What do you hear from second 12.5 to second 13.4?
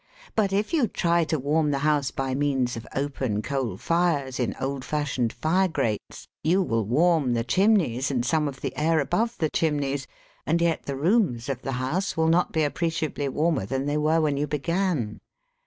he appreciably